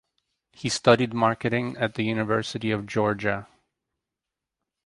[0.53, 3.47] He studied marketing at the University of Georgia.